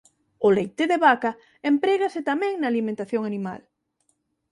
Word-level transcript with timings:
O 0.45 0.47
leite 0.57 0.83
de 0.91 0.97
vaca 1.05 1.31
emprégase 1.71 2.19
tamén 2.29 2.53
na 2.57 2.67
alimentación 2.71 3.21
animal. 3.31 3.61